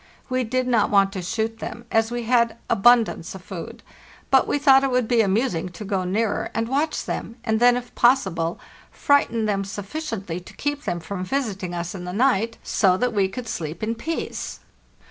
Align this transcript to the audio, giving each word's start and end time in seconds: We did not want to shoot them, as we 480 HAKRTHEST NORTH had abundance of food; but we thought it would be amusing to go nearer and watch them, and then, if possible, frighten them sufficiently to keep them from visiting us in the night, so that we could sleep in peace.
We 0.29 0.43
did 0.43 0.65
not 0.67 0.89
want 0.89 1.13
to 1.13 1.21
shoot 1.21 1.59
them, 1.59 1.85
as 1.91 2.09
we 2.09 2.23
480 2.23 2.25
HAKRTHEST 2.25 2.49
NORTH 2.49 2.69
had 2.71 2.75
abundance 2.75 3.35
of 3.35 3.41
food; 3.43 3.83
but 4.31 4.47
we 4.47 4.57
thought 4.57 4.83
it 4.83 4.89
would 4.89 5.07
be 5.07 5.21
amusing 5.21 5.69
to 5.69 5.85
go 5.85 6.05
nearer 6.05 6.49
and 6.55 6.67
watch 6.67 7.05
them, 7.05 7.35
and 7.43 7.59
then, 7.59 7.77
if 7.77 7.93
possible, 7.93 8.59
frighten 8.91 9.45
them 9.45 9.63
sufficiently 9.63 10.39
to 10.39 10.55
keep 10.55 10.85
them 10.85 11.01
from 11.01 11.23
visiting 11.23 11.75
us 11.75 11.93
in 11.93 12.05
the 12.05 12.13
night, 12.13 12.57
so 12.63 12.97
that 12.97 13.13
we 13.13 13.27
could 13.29 13.47
sleep 13.47 13.83
in 13.83 13.93
peace. 13.93 14.61